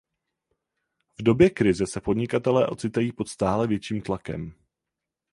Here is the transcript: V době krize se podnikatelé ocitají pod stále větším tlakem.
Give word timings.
V 1.19 1.23
době 1.23 1.49
krize 1.49 1.87
se 1.87 2.01
podnikatelé 2.01 2.67
ocitají 2.67 3.11
pod 3.11 3.27
stále 3.29 3.67
větším 3.67 4.01
tlakem. 4.01 4.53